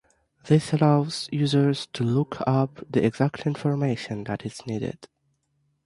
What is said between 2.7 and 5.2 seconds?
the exact information that is needed.